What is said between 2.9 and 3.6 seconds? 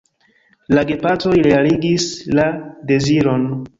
deziron.